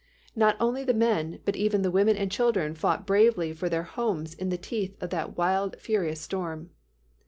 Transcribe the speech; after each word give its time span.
Not 0.35 0.57
only 0.59 0.83
the 0.83 0.95
men, 0.95 1.41
but 1.45 1.55
even 1.55 1.83
the 1.83 1.91
women 1.91 2.17
and 2.17 2.31
children 2.31 2.73
fought 2.73 3.05
bravely 3.05 3.53
for 3.53 3.69
their 3.69 3.83
homes 3.83 4.33
in 4.33 4.49
the 4.49 4.57
teeth 4.57 4.97
of 4.99 5.11
that 5.11 5.37
wild 5.37 5.79
furious 5.79 6.19
storm. 6.21 6.71